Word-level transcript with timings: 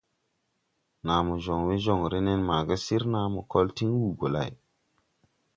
Naa 1.05 1.31
joŋ 1.43 1.61
we 1.67 1.75
joŋre 1.83 2.17
nen 2.27 2.41
maaga 2.49 2.75
sir 2.85 3.03
naa 3.13 3.27
mo 3.33 3.41
kol 3.51 3.67
tiŋ 3.77 3.89
wuu 3.99 4.15
gɔ 4.19 4.27
lay. 4.35 4.51